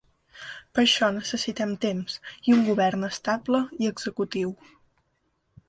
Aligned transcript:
Per 0.77 0.81
això 0.83 1.09
necessitem 1.17 1.75
temps, 1.83 2.17
i 2.51 2.57
un 2.57 2.65
govern 2.71 3.09
estable 3.11 3.63
i 3.85 3.91
executiu. 3.93 4.59